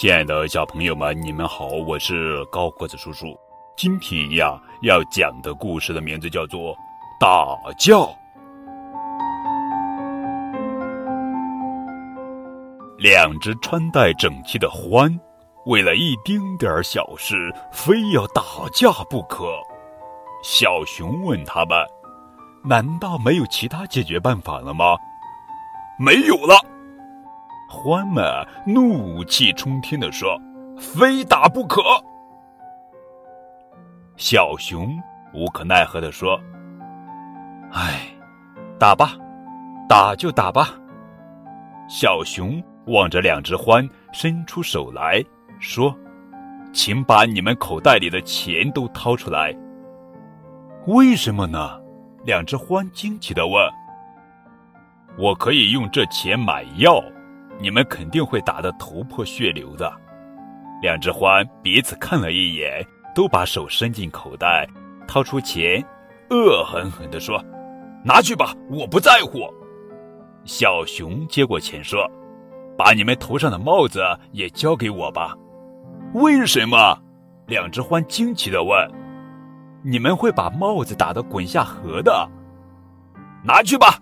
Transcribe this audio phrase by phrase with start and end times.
[0.00, 3.38] 亲爱的小朋友们，你们好，我是高个子叔叔。
[3.76, 6.74] 今天呀，要讲的故事的名字叫做
[7.20, 7.92] 《打架》。
[12.96, 15.20] 两只穿戴整齐的獾，
[15.66, 18.42] 为了一丁点儿小事，非要打
[18.72, 19.44] 架不可。
[20.42, 21.76] 小熊问他们
[22.64, 24.96] ：“难道没有其他解决办法了吗
[26.00, 26.58] ？”“没有了。”
[27.70, 28.24] 獾们
[28.66, 30.36] 怒气冲天地说
[30.76, 31.80] ：“非打不可！”
[34.18, 34.88] 小熊
[35.32, 36.38] 无可奈何地说
[37.72, 38.00] ：“哎，
[38.76, 39.16] 打吧，
[39.88, 40.74] 打就打吧。”
[41.88, 45.24] 小熊望着两只獾，伸出手来
[45.60, 45.96] 说
[46.74, 49.56] ：“请把你们口袋里的钱都掏出来。”
[50.88, 51.80] 为什么呢？
[52.24, 53.62] 两只獾惊奇地问
[55.16, 57.00] ：“我可以用这钱买药。”
[57.60, 59.92] 你们肯定会打得头破血流的。
[60.82, 64.66] 两只獾彼此看了一眼，都把手伸进口袋，
[65.06, 65.84] 掏出钱，
[66.30, 67.44] 恶狠狠地说
[68.02, 69.40] ：“拿去吧，我不在乎。”
[70.44, 72.10] 小熊接过钱说
[72.78, 74.02] ：“把你们头上的帽子
[74.32, 75.36] 也交给我吧。”
[76.14, 76.98] 为什么？
[77.46, 78.90] 两只獾惊奇地问
[79.84, 82.26] ：“你们会把帽子打得滚下河的。”
[83.44, 83.98] 拿去吧，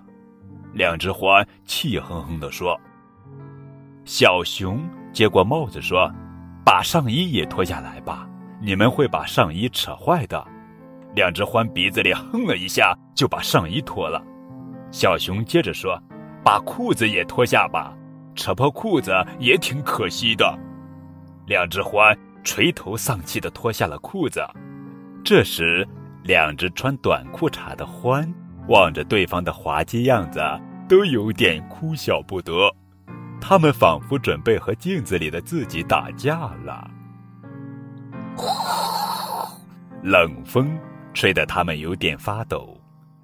[0.74, 2.78] 两只獾气哼哼地说。
[4.08, 6.10] 小熊接过帽子说
[6.64, 8.26] ：“把上衣也脱下来吧，
[8.58, 10.42] 你们会把上衣扯坏的。”
[11.14, 14.24] 两只獾鼻子里哼了一下，就把上衣脱了。
[14.90, 16.02] 小熊接着说
[16.42, 17.94] ：“把裤子也脱下吧，
[18.34, 20.58] 扯破裤子也挺可惜的。”
[21.46, 24.42] 两只獾垂头丧气地脱下了裤子。
[25.22, 25.86] 这时，
[26.22, 28.26] 两只穿短裤衩的獾
[28.68, 30.40] 望着对方的滑稽样子，
[30.88, 32.74] 都有点哭笑不得。
[33.40, 36.90] 他们仿佛准备和镜子里的自己打架了。
[40.02, 40.78] 冷风
[41.12, 42.78] 吹得他们有点发抖。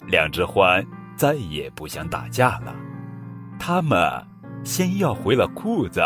[0.06, 0.86] 两只獾
[1.16, 2.75] 再也不想打架了。
[3.58, 3.98] 他们
[4.62, 6.02] 先要回了裤子。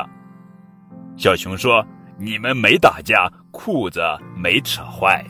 [1.16, 1.84] 小熊说
[2.16, 4.00] ：“你们没打架，裤子
[4.36, 5.24] 没扯坏。”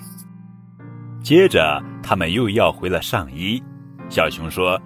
[1.24, 3.62] 接着，他们又要回了上衣。
[4.10, 4.78] 小熊说：“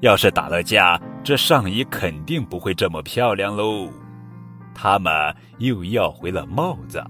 [0.00, 3.88] 要是打了架。”这上衣肯定不会这么漂亮喽。
[4.74, 5.12] 他们
[5.58, 7.02] 又要回了帽子。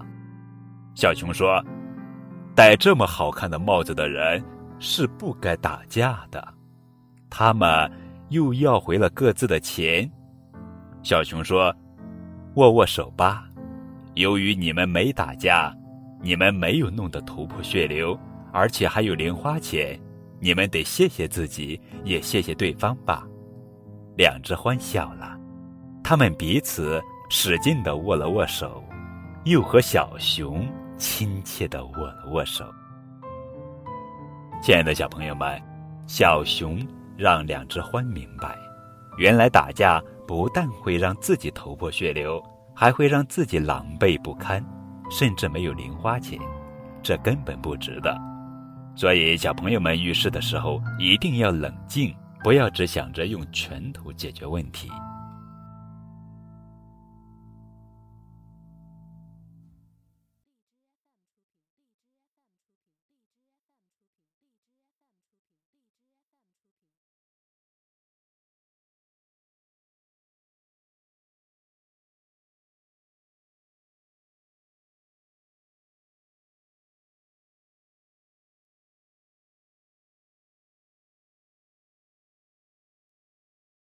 [0.95, 1.65] 小熊说
[2.55, 4.45] ：“戴这么好看的帽子的人
[4.79, 6.47] 是不该打架的。”
[7.31, 7.91] 他们
[8.29, 10.11] 又要回了各自的钱。
[11.03, 11.75] 小熊说
[12.57, 13.49] ：“握握手吧。
[14.15, 15.75] 由于你们没打架，
[16.21, 18.19] 你们没有弄得头破血流，
[18.53, 19.99] 而且还有零花钱，
[20.39, 23.27] 你们得谢谢自己，也谢谢对方吧。”
[24.17, 25.39] 两只獾笑了，
[26.05, 27.01] 他们彼此
[27.31, 28.85] 使劲地握了握手，
[29.45, 30.67] 又和小熊
[30.99, 32.65] 亲切地握了握手。
[34.63, 35.61] 亲爱的小朋友们，
[36.07, 36.79] 小熊
[37.17, 38.57] 让两只獾明白，
[39.17, 42.43] 原来打架不但会让自己头破血流，
[42.75, 44.65] 还会让自己狼狈不堪，
[45.11, 46.39] 甚至没有零花钱，
[47.03, 48.17] 这根本不值得。
[48.95, 52.15] 所以，小朋友们遇事的时候一定要冷静。
[52.43, 54.91] 不要只想着用拳头解决问题，